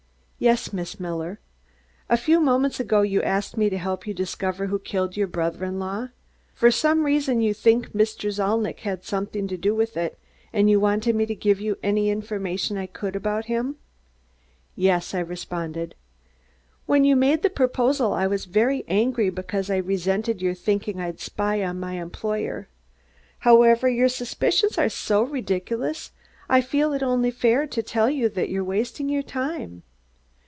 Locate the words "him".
13.45-13.75